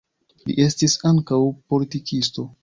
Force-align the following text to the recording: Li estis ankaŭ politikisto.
Li 0.45 0.55
estis 0.63 0.95
ankaŭ 1.11 1.39
politikisto. 1.75 2.49